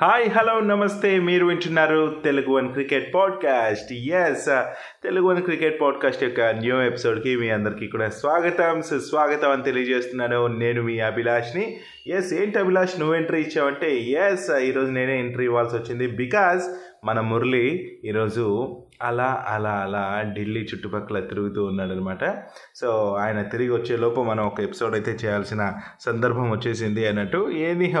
[0.00, 1.18] Hi hello నమస్తే.
[1.20, 3.92] మీరు వింటున్నారు Telugu one cricket podcast.
[3.92, 4.64] Yes uh,
[5.02, 8.82] Telugu one cricket podcast యొక్క న్యూ ఎపిసోడ్కి మీ అందరికీ కూడా స్వాగతం.
[8.82, 11.76] సుస్వాగతం అని తెలియజేస్తున్నాను నేను మీ అభిలాష్ని.
[12.06, 14.00] ఎస్ ఏంటి అభిలాష్ నువ్వు ఎంట్రీ ఇచ్చావంటే?
[14.00, 16.06] ఎస్ ఈరోజు నేనే ఎంట్రీ ఇవ్వాల్సి వచ్చింది.
[16.06, 16.62] బికాజ్
[17.06, 22.44] మన మురళి ఈరోజు అలా అలా అలా ఢిల్లీ చుట్టుపక్కల తిరుగుతూ ఉన్నాడు అనమాట
[22.76, 27.50] సో ఆయన తిరిగి వచ్చేలోపు మనం ఒక ఎపిసోడ్ అయితే చేయాల్సిన సందర్భం వచ్చేసింది అన్నట్టు.
[27.50, 27.94] ఏది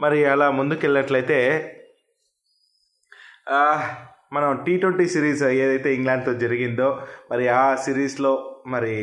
[0.00, 1.40] మరి అలా ముందుకెళ్ళినట్లయితే
[4.32, 8.96] మనం టీ ట్వంటీ సిరీస్ ఏదైతే ఇంగ్లాండ్తో జరిగిందో మరి ఆ సిరీస్లో మరి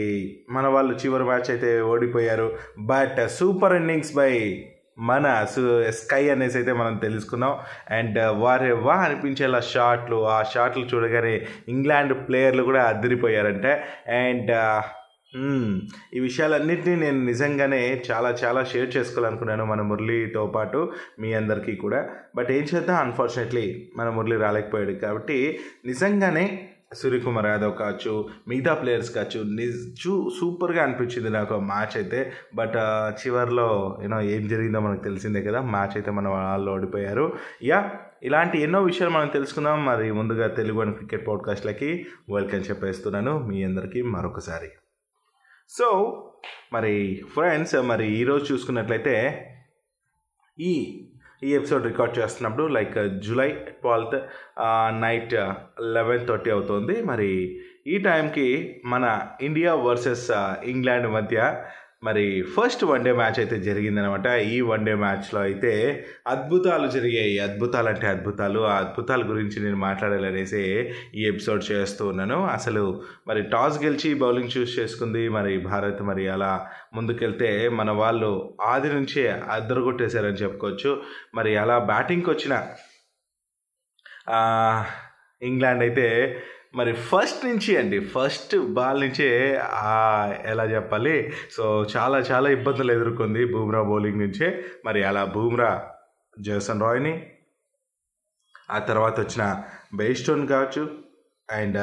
[0.50, 2.58] మన వాళ్ళు చివరి మ్యాచ్ అయితే ఓడిపోయారు.
[2.80, 4.64] బట్ సూపర్ ఇన్నింగ్స్ బై
[4.98, 5.62] మన సు
[5.92, 7.54] స్కై అనేసి అయితే మనం తెలుసుకున్నాం
[7.92, 11.34] అండ్ uh, వారే వా అనిపించేలా షాట్లు ఆ షాట్లు చూడగానే
[11.68, 13.73] ఇంగ్లాండ్ ప్లేయర్లు కూడా అదిరిపోయారంటే.
[14.22, 14.82] అండ్ uh,
[16.14, 20.80] ఈ విషయాలన్నింటినీ నేను నిజంగానే చాలా చాలా షేర్ చేసుకోవాలనుకున్నాను మన మురళితో పాటు
[21.20, 22.00] మీ అందరికీ కూడా.
[22.36, 22.98] బట్ ఏం చేద్దాం?
[22.98, 26.45] అన్ఫార్చునేట్లీ మన మురళి రాలేకపోయాడు కాబట్టి నిజంగానే
[26.94, 32.34] సూర్యకుమార్ యాదవ్ కావచ్చు మిగతా ప్లేయర్స్ కావచ్చు నిజు సూపర్గా అనిపించింది నాకు ఆ మ్యాచ్ అయితే.
[32.56, 32.76] బట్
[33.28, 37.38] చివరిలో యూనో ఏం జరిగిందో మనకు తెలిసిందే కదా మ్యాచ్ అయితే మన వాళ్ళు ఓడిపోయారు.
[37.64, 37.92] యా
[38.24, 39.86] ఇలాంటి ఎన్నో విషయాలు మనం తెలుసుకుందాం.
[39.86, 43.48] మరి ముందుగా తెలుగు అని క్రికెట్ పాడ్కాస్ట్లకి వెల్కమ్ చెప్పేస్తున్నాను.
[43.48, 44.70] మీ అందరికీ మరొకసారి.
[45.70, 46.14] సో
[46.74, 49.48] మరి ఫ్రెండ్స్ మరి ఈరోజు చూసుకున్నట్లయితే
[50.60, 51.04] ఈ
[51.44, 54.16] ఈ ఎపిసోడ్ రికార్డ్ చేస్తున్నప్పుడు like July twelfth
[55.02, 55.34] night
[55.82, 57.02] eleven thirty అవుతుంది.
[57.02, 58.48] మరి ఈ టైంకి
[58.86, 60.32] మన ఇండియా వర్సెస్
[60.64, 61.38] ఇంగ్లాండ్ మధ్య
[62.03, 64.26] మరి ఫస్ట్ వన్డే మ్యాచ్ అయితే జరిగిందనమాట.
[64.28, 65.72] ఈ వన్డే మ్యాచ్లో అయితే
[66.28, 67.40] అద్భుతాలు జరిగాయి.
[67.40, 68.59] అద్భుతాలు అంటే అద్భుతాలు.
[68.59, 70.62] ఆ అద్భుతాల గురించి నేను మాట్లాడాలనేసి
[71.16, 72.45] ఈ ఎపిసోడ్ చేస్తూ ఉన్నాను.
[72.48, 75.30] అసలు మరి టాస్ గెలిచి బౌలింగ్ చూస్ చేసుకుంది.
[75.30, 81.02] మరి భారత్ మరి అలా ముందుకెళ్తే మన వాళ్ళు ఆది నుంచే అద్దరగొట్టేశారని చెప్పుకోవచ్చు.
[81.36, 82.64] మరి అలా బ్యాటింగ్కి వచ్చిన
[85.42, 86.08] ఇంగ్లాండ్ అయితే
[86.76, 89.28] మరి ఫస్ట్ నుంచి అండి ఫస్ట్ బాల్ నుంచే
[90.46, 91.34] ఎలా చెప్పాలి?
[91.52, 94.66] సో చాలా చాలా ఇబ్బందులు ఎదుర్కొంది బూమ్రా బౌలింగ్ నుంచే.
[94.86, 95.90] మరి అలా బూమ్రా
[96.40, 97.31] జేసన్ రాయ్ని
[98.72, 99.64] ఆ తర్వాత వచ్చిన
[99.96, 100.90] బెయిస్టోన్ కావచ్చు
[101.52, 101.78] అండ్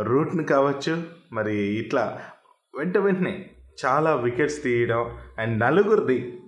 [0.00, 1.02] రూట్ని కావచ్చు
[1.32, 2.20] మరి ఇట్లా
[2.76, 3.50] వెంట వెంటనే
[3.86, 6.40] చాలా వికెట్స్ తీయడం అండ్ నలుగురిది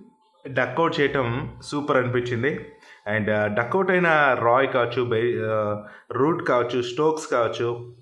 [0.47, 2.65] డక్అవుట్ చేయటం సూపర్ అనిపించింది.
[3.09, 5.21] అండ్ డక్అవుట్ అయిన రాయ్ కావచ్చు బై
[6.11, 7.95] రూట్ కావచ్చు స్టోక్స్ కావచ్చు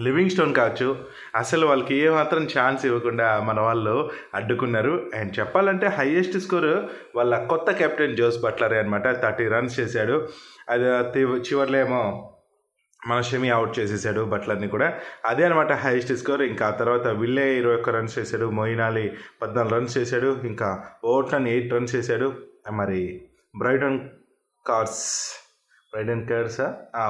[0.00, 1.04] లివింగ్ స్టోన్ కావచ్చు
[1.36, 5.10] అసలు వాళ్ళకి ఏమాత్రం ఛాన్స్ ఇవ్వకుండా మన వాళ్ళు అడ్డుకున్నారు.
[5.14, 6.86] అండ్ చెప్పాలంటే హైయెస్ట్ స్కోర్
[7.16, 10.28] వాళ్ళ కొత్త కెప్టెన్ జోస్ బట్లరే అనమాట థర్టీ రన్స్ చేశాడు.
[10.68, 12.32] అది చివరిలో చివర్లో ఏమో
[13.08, 14.94] మన షమి అవుట్ చేసేసాడు బట్లర్ని కూడా.
[15.24, 16.42] అదే అనమాట హైయెస్ట్ స్కోర్.
[16.42, 18.46] ఇంకా ఆ తర్వాత విల్లే ఇరవై ఒక్క రన్స్ చేశాడు.
[18.46, 20.38] మొయినాలి పద్నాలుగు రన్స్ చేశాడు.
[20.44, 22.32] ఇంకా ఓట్లన్ ఎయిట్ రన్స్ చేశాడు.
[22.72, 23.22] మరి
[23.58, 24.00] Brydon
[24.68, 25.02] Carse.
[25.94, 26.60] Brydon Carse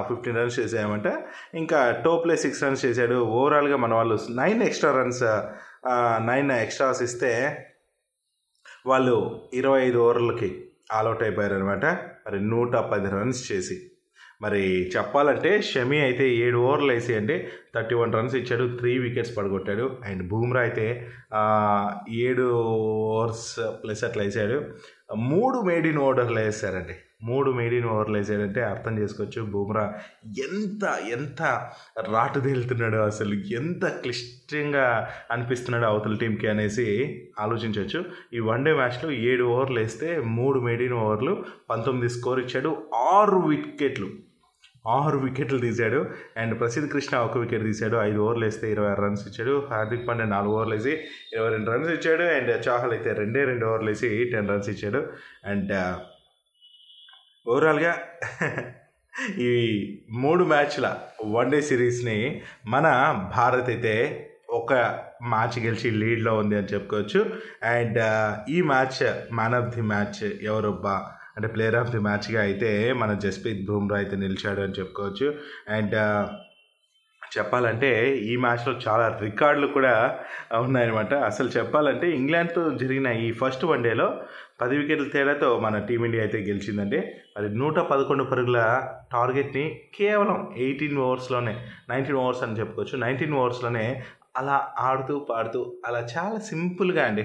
[0.09, 1.13] fifteen runs చేసామంటే
[1.55, 5.25] ఇంకా టోప్లే సిక్స్ రన్స్ చేశాడు ఓవరాల్గా మన వాళ్ళు nine extra runs
[6.27, 7.33] nine extras ఇస్తే
[8.87, 9.17] వాళ్ళు
[9.55, 10.49] ఇరవై ఐదు ఓవర్లకి
[10.93, 11.85] ఆల్అవుట్ అయిపోయారు అనమాట
[12.27, 13.77] మరి నూట పది రన్స్ చేసి.
[14.43, 14.63] మరి
[14.97, 17.37] చెప్పాలంటే షమి అయితే ఏడు ఓవర్లు వేసి అంటే
[17.75, 18.65] థర్టీ వన్ రన్స్ ఇచ్చాడు.
[18.79, 19.87] త్రీ వికెట్స్ పడగొట్టాడు.
[20.05, 20.87] అండ్ బూమ్రా అయితే
[22.27, 23.49] ఏడు ఓవర్స్
[23.83, 24.59] ప్లస్ అట్లా వేసాడు.
[25.31, 26.97] మూడు మేడ్ ఇన్ ఓవర్లు వేసారండి.
[27.23, 29.43] మూడు మేడ్ ఇన్ ఓవర్లు వేసాడంటే అర్థం చేసుకోవచ్చు.
[29.43, 29.95] బూమ్రా
[30.45, 31.43] ఎంత ఎంత
[32.13, 36.87] రాటు తేలుతున్నాడు అసలు ఎంత క్లిష్టంగా అనిపిస్తున్నాడు అవతల టీంకి అనేసి
[37.41, 38.05] ఆలోచించవచ్చు.
[38.33, 44.11] ఈ వన్డే మ్యాచ్లో ఏడు ఓవర్లు వేస్తే మూడు మేడ్ ఓవర్లు పంతొమ్మిది స్కోర్ ఇచ్చాడు ఆరు వికెట్లు
[44.89, 46.07] ఆరు వికెట్లు తీశాడు.
[46.37, 49.67] అండ్ ప్రసిద్ధ్ కృష్ణ ఒక వికెట్ తీశాడు ఐదు ఓవర్లు వేస్తే ఇరవై ఆరు రన్స్ ఇచ్చాడు.
[49.71, 50.91] హార్దిక్ పాండే నాలుగు ఓవర్లు వేసి
[51.33, 52.23] ఇరవై రెండు రన్స్ ఇచ్చాడు.
[52.23, 55.07] అండ్ చాహల్ అయితే రెండే రెండు ఓవర్లు వేసి టెన్ రన్స్ ఇచ్చాడు.
[55.45, 55.73] అండ్
[57.49, 57.99] ఓవరాల్గా
[59.39, 59.51] ఈ
[60.11, 62.83] మూడు మ్యాచ్ల వన్డే సిరీస్ని మన
[63.37, 64.73] భారత్ అయితే ఒక
[65.29, 67.21] మ్యాచ్ గెలిచి లీడ్లో ఉంది అని చెప్పుకోవచ్చు.
[67.65, 67.99] అండ్
[68.51, 71.07] ఈ match man of the match ఎవరొబ్బా?
[71.37, 75.35] అంటే ప్లేయర్ ఆఫ్ ది మ్యాచ్గా అయితే మన జస్ప్రీత్ బుమ్రా అయితే నిలిచాడు అని చెప్పుకోవచ్చు.
[75.69, 75.95] అండ్
[77.39, 77.91] చెప్పాలంటే
[78.31, 79.95] ఈ మ్యాచ్లో చాలా రికార్డులు కూడా
[80.61, 81.15] ఉన్నాయన్నమాట.
[81.31, 84.09] అసలు చెప్పాలంటే ఇంగ్లాండ్తో జరిగిన ఈ ఫస్ట్ వన్డేలో
[84.61, 87.01] పది వికెట్ల తేడాతో మన టీమిండియా అయితే గెలిచిందంటే
[87.37, 88.61] మరి నూట పదకొండు పరుగుల
[89.13, 89.65] టార్గెట్ని
[89.95, 91.55] కేవలం ఎయిటీన్ ఓవర్స్లోనే
[91.91, 92.97] నైన్టీన్ ఓవర్స్ అని చెప్పుకోవచ్చు.
[92.99, 94.03] నైన్టీన్ ఓవర్స్లోనే
[94.37, 97.25] అలా ఆడుతూ పాడుతూ అలా చాలా సింపుల్గా అండి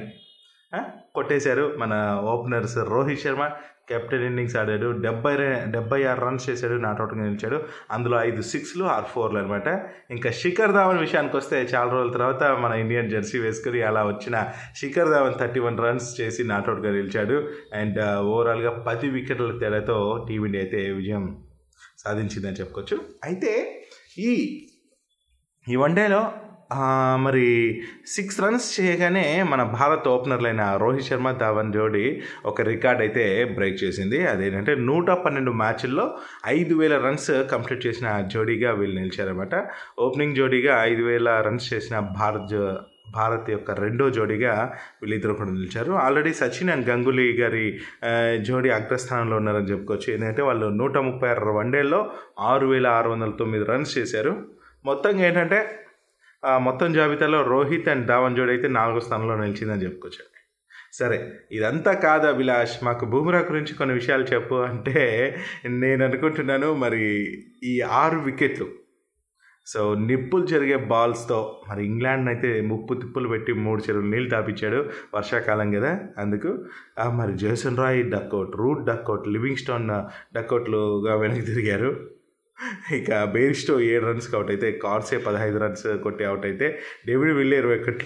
[1.16, 1.94] కొట్టేశారు మన
[2.24, 3.46] openers Rohit Sharma.
[3.92, 4.90] Captain innings ఆడాడు.
[5.02, 5.36] డెబ్బై
[5.72, 7.64] డెబ్బై ఆరు రన్స్ చేశాడు నాట్అవుట్గా నిలిచాడు.
[7.92, 9.68] అందులో ఐదు సిక్స్లు ఆరు ఫోర్లు అనమాట
[10.12, 14.48] ఇంకా శిఖర్ ధావన్ విషయానికి వస్తే చాలా రోజుల తర్వాత మన ఇండియన్ జెర్సీ వేసుకుని అలా వచ్చిన
[14.78, 17.38] Shikhar Dhawan thirty one runs చేసి నాట్అవుట్గా నిలిచాడు.
[17.74, 21.26] అండ్ ఓవరాల్గా పది వికెట్ల తేడాతో టీమిండియా అయితే విజయం
[21.98, 22.98] సాధించిందని చెప్పుకోవచ్చు.
[23.24, 23.52] అయితే
[24.18, 24.32] ఈ
[25.70, 26.32] ఈ వన్డేలో
[27.18, 33.84] మరి సిక్స్ రన్స్ చేయగానే మన భారత్ ఓపెనర్లైన రోహిత్ శర్మ ధావన్ జోడీ ఒక రికార్డ్ అయితే బ్రేక్
[33.84, 34.28] చేసింది.
[34.28, 36.16] అదేంటంటే నూట పన్నెండు మ్యాచ్ల్లో
[36.48, 39.56] ఐదు వేల రన్స్ కంప్లీట్ చేసిన జోడీగా వీళ్ళు నిలిచారనమాట
[40.00, 42.56] ఓపెనింగ్ జోడీగా ఐదు వేల రన్స్ చేసిన భారత్
[43.12, 45.92] భారత్ యొక్క రెండో జోడీగా వీళ్ళిద్దరు కూడా నిలిచారు.
[45.92, 47.80] ఆల్రెడీ సచిన్ అండ్ గంగూలీ గారి
[48.38, 50.14] జోడీ అగ్రస్థానంలో ఉన్నారని చెప్పుకోవచ్చు.
[50.14, 54.34] ఏంటంటే వాళ్ళు నూట ముప్పై ఆరు వన్డేల్లో ఆరు వేల ఆరు వందల తొమ్మిది రన్స్ చేశారు.
[54.86, 55.60] మొత్తంగా ఏంటంటే
[56.60, 60.24] మొత్తం జాబితాలో రోహిత్ అండ్ ధావన్ జోడి అయితే నాలుగో స్థానంలో నిలిచిందని చెప్పుకోవచ్చు.
[60.94, 62.84] సరే ఇదంతా కాదు అభిలాష్?
[62.84, 65.38] మాకు బూమ్రా గురించి కొన్ని విషయాలు చెప్పు అంటే
[65.70, 67.02] నేను అనుకుంటున్నాను మరి
[67.64, 68.68] ఈ ఆరు వికెట్లు.
[69.68, 75.72] సో నిప్పులు జరిగే బాల్స్తో మరి ఇంగ్లాండ్ అయితే ముప్పు తిప్పులు పెట్టి మూడు చెరువులు నీళ్ళు తాపించాడు వర్షాకాలం
[75.72, 76.66] కదా అందుకు.
[77.14, 79.88] మరి Jason Roy duck out Root duck out Livingstone
[80.36, 82.21] డక్అవుట్లుగా వెనక్కి తిరిగారు.
[82.98, 86.68] ఇక బేరిస్టో ఏడు రన్స్కి అవుట్ అయితే కార్సే పదహైదు రన్స్ కొట్టి అవుట్ అయితే
[87.08, 88.06] డేవిడ్ విల్లే ఇరవై ఒకటి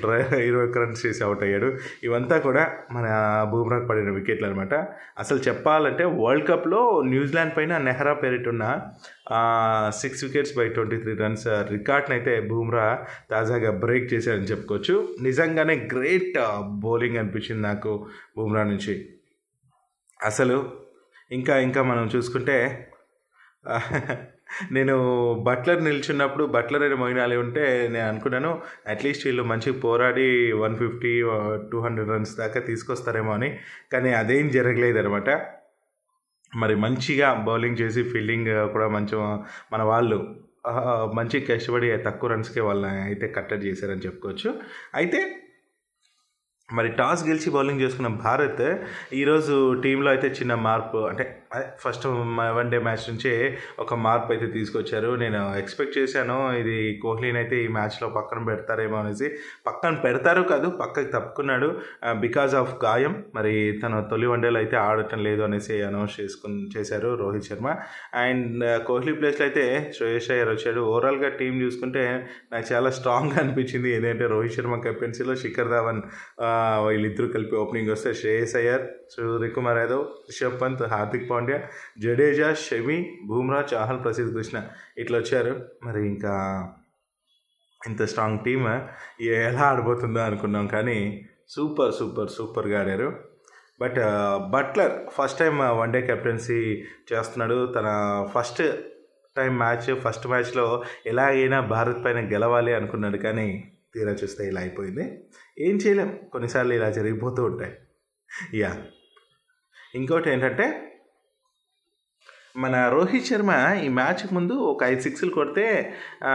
[0.49, 1.69] ఇరవై ఒక్క రన్స్ చేసి అవుట్ అయ్యాడు.
[2.07, 2.63] ఇవంతా కూడా
[2.95, 3.05] మన
[3.51, 4.73] బూమ్రాకు పడిన వికెట్లు అనమాట
[5.23, 6.81] అసలు చెప్పాలంటే వరల్డ్ కప్లో
[7.13, 8.63] న్యూజిలాండ్ పైన Nehra పేరిటున్న
[10.01, 12.87] six wickets by twenty three runs రికార్డ్ని అయితే బూమ్రా
[13.31, 14.95] తాజాగా బ్రేక్ చేశారని చెప్పుకోవచ్చు.
[15.21, 16.35] నిజంగానే గ్రేట్
[16.85, 17.93] బౌలింగ్ అనిపించింది నాకు
[18.37, 18.95] బూమ్రా నుంచి.
[20.19, 20.57] అసలు
[21.31, 22.57] ఇంకా ఇంకా మనం చూసుకుంటే
[24.71, 24.95] నేను
[25.47, 28.51] బట్లర్ నిల్చున్నప్పుడు బట్లర్ అని మొయినాలి ఉంటే నేను అనుకున్నాను
[28.87, 31.13] అట్లీస్ట్ వీళ్ళు మంచిగా పోరాడి one fifty
[31.71, 33.59] two hundred runs దాకా తీసుకొస్తారేమో అని.
[33.93, 35.29] కానీ అదేం జరగలేదు అనమాట
[36.53, 39.15] మరి మంచిగా బౌలింగ్ చేసి ఫీల్డింగ్ కూడా మంచి
[39.73, 40.19] మన వాళ్ళు
[41.13, 44.49] మంచి కష్టపడి తక్కువ రన్స్కే వాళ్ళని అయితే కట్టడి చేశారని చెప్పుకోవచ్చు.
[44.95, 45.19] అయితే
[46.69, 48.63] మరి టాస్ గెలిచి బౌలింగ్ చేసుకున్న భారత్
[49.13, 51.23] ఈరోజు టీంలో అయితే చిన్న మార్పు అంటే
[51.83, 52.05] ఫస్ట్
[52.57, 53.33] వన్ డే మ్యాచ్ నుంచే
[53.83, 55.09] ఒక మార్పు అయితే తీసుకొచ్చారు.
[55.23, 59.29] నేను ఎక్స్పెక్ట్ చేశాను ఇది కోహ్లీని అయితే ఈ మ్యాచ్లో పక్కన పెడతారేమో అనేసి.
[59.67, 61.69] పక్కన పెడతారు కాదు పక్కకి తప్పుకున్నాడు.
[62.25, 63.53] బికాజ్ ఆఫ్ గాయం మరి
[63.83, 67.67] తన తొలి వన్డేలో అయితే ఆడటం లేదు అనేసి అనౌన్స్ చేసుకుని చేశారు రోహిత్ శర్మ.
[68.25, 69.65] అండ్ కోహ్లీ ప్లేస్లో అయితే
[69.97, 70.81] శ్రేయస్ అయ్యర్ వచ్చాడు.
[70.93, 72.03] ఓవరాల్గా టీం చూసుకుంటే
[72.53, 73.89] నాకు చాలా స్ట్రాంగ్గా అనిపించింది.
[73.95, 76.01] ఏంటంటే రోహిత్ శర్మ కెప్టెన్సీలో శిఖర్ ధావన్
[76.87, 81.43] వీళ్ళిద్దరూ కలిపి ఓపెనింగ్ వస్తే శ్రేయస్ అయ్యర్ సూర్యకుమార్ యాదవ్ రిషబ్ పంత్ హార్దిక్ పాండ్యా
[81.99, 84.63] జడేజా షమి బూమ్రా చాహల్ ప్రసిద్ధ్ కృష్ణ
[84.97, 85.69] ఇట్లా వచ్చారు.
[85.83, 86.33] మరి ఇంకా
[87.87, 88.67] ఇంత స్ట్రాంగ్ టీమ్
[89.21, 93.23] ఎలా ఆడిపోతుందో అనుకున్నాం కానీ సూపర్ సూపర్ సూపర్గా ఆడారు.
[93.81, 93.95] But
[94.51, 96.83] Buttler first time one day captaincy
[97.13, 97.73] చేస్తున్నాడు.
[97.75, 97.87] తన
[98.35, 98.63] ఫస్ట్
[99.37, 105.23] టైం మ్యాచ్ ఫస్ట్ మ్యాచ్లో ఎలాగైనా భారత్ పైన గెలవాలి అనుకున్నాడు కానీ తీరా చూస్తే ఇలా అయిపోయింది.
[105.59, 107.73] ఏం చేయలేం కొన్నిసార్లు ఇలా జరిగిపోతూ ఉంటాయి.
[108.53, 108.77] యా
[109.95, 110.94] ఇంకోటి ఏంటంటే
[112.55, 113.51] మన రోహిత్ శర్మ
[113.83, 115.65] ఈ మ్యాచ్కి ముందు ఒక ఐదు సిక్స్లు కొడితే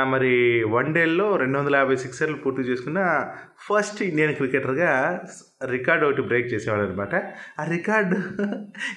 [0.05, 0.33] మరి
[0.65, 3.01] వన్ డేలో రెండు వందల యాభై సిక్సర్లు పూర్తి చేసుకున్న
[3.69, 4.91] ఫస్ట్ ఇండియన్ క్రికెటర్గా
[5.67, 7.15] రికార్డ్ ఒకటి బ్రేక్ చేసేవాడు అనమాట.
[7.61, 8.19] ఆ రికార్డు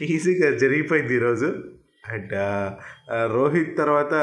[0.16, 1.50] ఈజీగా జరిగిపోయింది ఈరోజు.
[2.04, 2.34] అండ్
[3.32, 4.14] రోహిత్ తర్వాత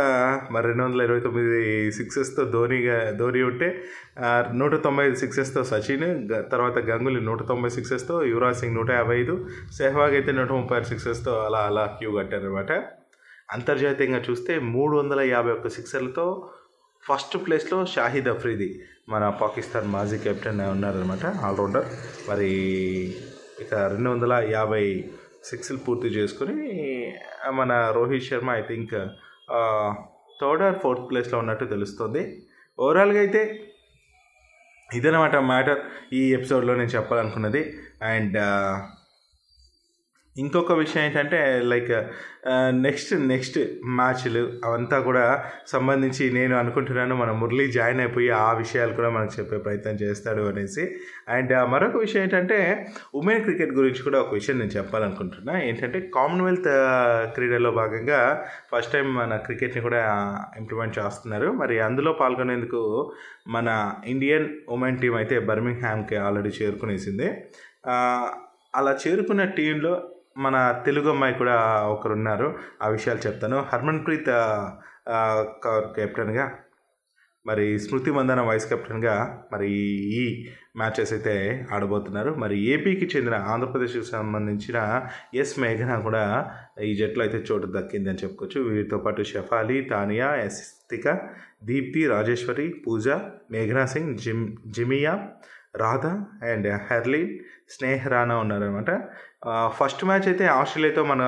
[0.50, 1.60] మరి రెండు వందల ఇరవై తొమ్మిది
[1.90, 3.68] సిక్సెస్తో ధోనిగా ధోని ఉంటే
[4.52, 6.06] నూట తొంభై ఐదు సిక్సెస్తో సచిన్
[6.50, 9.34] తర్వాత గంగులీ నూట తొంభై సిక్సెస్తో యువరాజ్ సింగ్ నూట యాభై ఐదు
[9.78, 12.72] సెహ్వాగ్ అయితే నూట ముప్పై ఆరు సిక్సెస్తో అలా అలా క్యూ కట్టారనమాట
[13.52, 16.26] అంతర్జాతీయంగా చూస్తే మూడు వందల యాభై ఒక్క సిక్సర్లతో
[17.02, 18.68] ఫస్ట్ ప్లేస్లో షాహిద్ అఫ్రీది
[19.08, 21.86] మన పాకిస్తాన్ మాజీ కెప్టెన్ ఉన్నారనమాట ఆల్రౌండర్.
[22.30, 22.50] మరి
[23.60, 24.84] ఇక రెండు వందల యాభై
[25.44, 26.56] సిక్స్లు పూర్తి చేసుకుని
[27.50, 28.94] మన Rohit Sharma I think
[30.40, 32.42] third or fourth ప్లేస్లో ఉన్నట్టు తెలుస్తుంది.
[32.78, 33.42] ఓవరాల్గా అయితే
[34.94, 35.80] ఇదనమాట మ్యాటర్
[36.12, 37.78] ఈ ఎపిసోడ్లో నేను చెప్పాలనుకున్నది.
[38.02, 38.38] అండ్
[40.36, 41.92] ఇంకొక విషయం ఏంటంటే లైక్
[42.70, 49.08] నెక్స్ట్ నెక్స్ట్ మ్యాచ్లు అవంతా కూడా సంబంధించి నేను అనుకుంటున్నాను మన మురళి జాయిన్ అయిపోయి ఆ విషయాలు కూడా
[49.08, 50.96] మనకు చెప్పే ప్రయత్నం చేస్తాడు అనేసి.
[51.28, 55.60] అండ్ మరొక విషయం ఏంటంటే ఉమెన్ క్రికెట్ గురించి కూడా ఒక విషయం నేను చెప్పాలనుకుంటున్నా.
[55.62, 56.70] ఏంటంటే కామన్వెల్త్
[57.34, 60.02] క్రీడలో భాగంగా ఫస్ట్ టైం మన క్రికెట్ని కూడా
[60.58, 61.52] ఇంప్లిమెంట్ చేస్తున్నారు.
[61.52, 63.12] మరి అందులో పాల్గొనేందుకు
[63.48, 67.28] మన ఇండియన్ ఉమెన్ టీం అయితే బర్మింగ్హామ్కి ఆల్రెడీ చేరుకునేసింది.
[68.74, 70.10] అలా చేరుకున్న టీంలో
[70.46, 70.56] మన
[70.86, 71.56] తెలుగు అమ్మాయి కూడా
[71.94, 72.48] ఒకరు ఉన్నారు
[72.84, 73.58] ఆ విషయాలు చెప్తాను.
[73.70, 74.30] హర్మన్ ప్రీత్
[75.98, 76.46] కెప్టెన్గా
[77.46, 79.14] మరి స్మృతి మందన వైస్ కెప్టెన్గా
[79.52, 79.68] మరి
[80.20, 80.24] ఈ
[80.80, 81.34] మ్యాచెస్ అయితే
[81.74, 82.30] ఆడబోతున్నారు.
[82.42, 84.78] మరి ఏపీకి చెందిన ఆంధ్రప్రదేశ్కి సంబంధించిన
[85.42, 86.24] ఎస్ మేఘన కూడా
[86.88, 88.60] ఈ జట్లో అయితే చోటు దక్కిందని చెప్పుకోవచ్చు.
[88.68, 91.06] వీరితో పాటు షఫాలి తానియా ఎస్తిక
[91.70, 93.06] దీప్తి రాజేశ్వరి పూజ
[93.54, 94.44] మేఘనా సింగ్ జిమ్
[94.76, 95.14] జిమియా
[95.74, 98.90] రాధా అండ్ హెర్లిన్ స్నేహ రానా ఉన్నారనమాట
[99.68, 101.22] ఫస్ట్ మ్యాచ్ అయితే ఆస్ట్రేలియాతో మన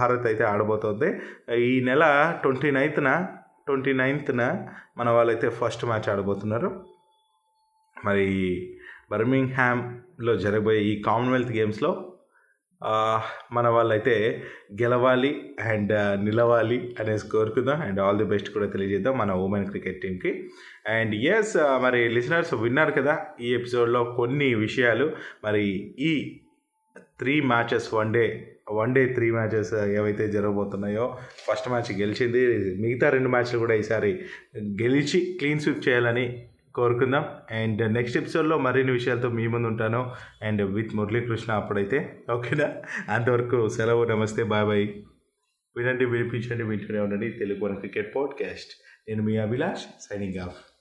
[0.00, 1.20] భారత్ అయితే ఆడబోతోంది.
[1.54, 2.04] ఈ నెల
[2.42, 3.28] ట్వంటీ నైన్త్న
[3.66, 4.66] ట్వంటీ నైన్త్న
[4.98, 6.84] మన వాళ్ళైతే ఫస్ట్ మ్యాచ్ ఆడబోతున్నారు.
[8.04, 8.28] మరి
[9.10, 12.15] బర్మింగ్హామ్లో జరగబోయే ఈ కామన్వెల్త్ గేమ్స్లో
[13.52, 14.42] మన వాళ్ళైతే
[14.82, 20.48] గెలవాలి అండ్ నిలవాలి అనేసి కోరుకుందాం అండ్ ఆల్ ది బెస్ట్ కూడా తెలియజేద్దాం మన ఉమెన్ క్రికెట్ టీంకి
[20.86, 25.12] అండ్ ఎస్ మరి లిసనర్స్ విన్నారు కదా ఈ ఎపిసోడ్లో కొన్ని విషయాలు.
[25.44, 26.40] మరి ఈ
[27.18, 31.16] three matches one day one day three matches ఏవైతే జరగబోతున్నాయో
[31.50, 32.74] ఫస్ట్ మ్యాచ్ గెలిచింది.
[32.82, 34.20] మిగతా రెండు మ్యాచ్లు కూడా ఈసారి
[34.58, 37.24] గెలిచి క్లీన్ స్విప్ చేయాలని కోరుకుందాం.
[37.50, 40.12] అండ్ నెక్స్ట్ ఎపిసోడ్లో మరిన్ని విషయాలతో మీ ముందు ఉంటాను.
[40.42, 42.24] అండ్ విత్ మురళీకృష్ణ అప్పుడైతే.
[42.32, 42.74] ఓకేనా?
[43.14, 44.88] అంతవరకు సెలవు నమస్తే బాయ్ బాయ్.
[45.76, 47.30] వినండి వినిపించండి వింటూనే ఉండండి.
[47.30, 48.70] Telugu one cricket podcast.
[49.08, 50.75] నేను మీ అభిలాష్ సైనింగ్ ఆఫ్